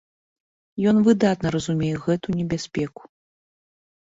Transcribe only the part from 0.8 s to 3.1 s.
Ён выдатна разумее гэту небяспеку.